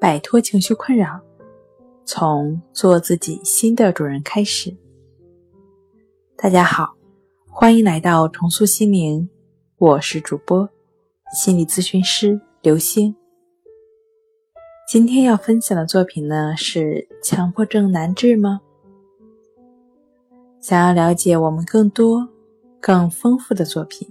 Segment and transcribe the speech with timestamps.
[0.00, 1.20] 摆脱情绪困扰，
[2.04, 4.72] 从做自己新的主人开始。
[6.36, 6.94] 大家好，
[7.48, 9.28] 欢迎来到重塑心灵，
[9.76, 10.68] 我是主播
[11.34, 13.12] 心理咨询师刘星。
[14.86, 18.60] 今天要分享的作品呢是强迫症难治吗？
[20.60, 22.28] 想要了解我们更多、
[22.80, 24.08] 更丰富的作品。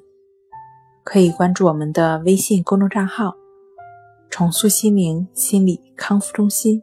[1.05, 3.33] 可以关注我们的微信公众账号
[4.29, 6.81] “重塑心灵心理康复中心”。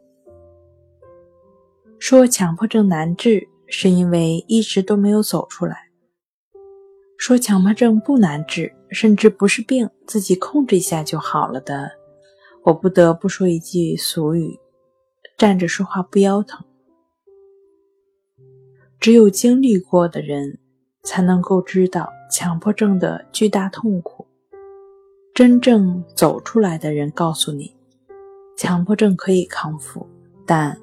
[1.99, 5.75] 说强迫症难治，是因为一直都没有走出来；
[7.17, 11.91] 说强迫症不难治，甚至不是病，自己控制一下就好了的。
[12.63, 14.59] 我不得不说一句俗语
[15.37, 16.63] ：“站着说话不腰疼。”
[18.99, 20.59] 只有经历过的人，
[21.03, 24.14] 才能够知道强迫症的巨大痛苦。
[25.35, 27.75] 真正走出来的人告诉你，
[28.55, 30.07] 强迫症可以康复，
[30.45, 30.79] 但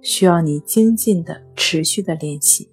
[0.00, 2.68] 需要你精进的、持续的练习。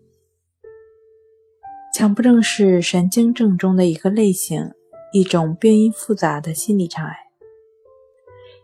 [1.94, 4.72] 强迫症是神经症中的一个类型，
[5.14, 7.16] 一种病因复杂的心理障碍，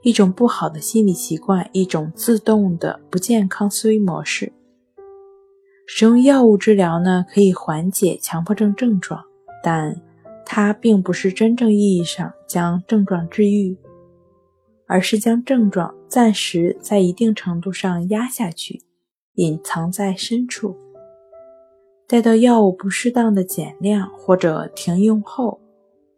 [0.01, 4.51] 一种不好的心理习惯，一种自动的不健康思维模式。
[5.85, 9.23] 使用药物治疗呢，可以缓解强迫症症状，
[9.63, 10.01] 但。
[10.45, 13.75] 它并不是真正意义上将症状治愈，
[14.87, 18.83] 而是将症状暂时在一定程度上压下去，
[19.33, 20.77] 隐藏在深处。
[22.07, 25.59] 待到药物不适当的减量或者停用后，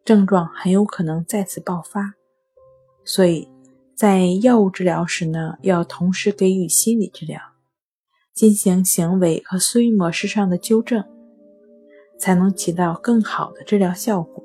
[0.03, 2.13] 症状很有可能再次爆发。
[3.05, 3.47] 所以，
[3.95, 7.39] 在药物治疗时呢，要同时给予心理治疗，
[8.33, 11.03] 进行行为和思维模式上的纠正。
[12.17, 14.43] 才能起到更好的治疗效果。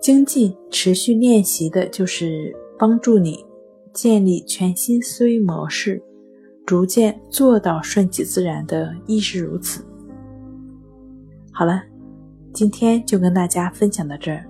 [0.00, 3.44] 精进、持续练习的就是帮助你
[3.92, 6.02] 建立全新思维模式，
[6.66, 9.82] 逐渐做到顺其自然的亦是如此。
[11.50, 11.82] 好了，
[12.52, 14.44] 今天就跟大家分享到这儿。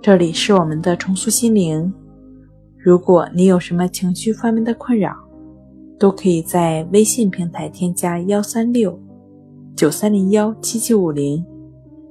[0.00, 1.92] 这里是我们的重塑心灵。
[2.78, 5.16] 如果你有什么情绪方面的困扰，
[5.98, 9.00] 都可以在微信平台添加幺三六。
[9.76, 11.44] 九三零幺七七五零，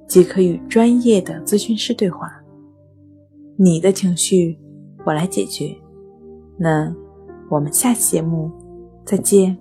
[0.07, 2.29] 即可与专业的咨询师对话。
[3.56, 4.59] 你的情绪，
[5.06, 5.73] 我来解决。
[6.57, 6.94] 那
[7.50, 8.52] 我们下期节目
[9.06, 9.57] 再见。